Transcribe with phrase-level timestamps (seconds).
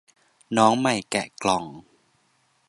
[0.57, 1.65] น้องใหม่แกะกล่อง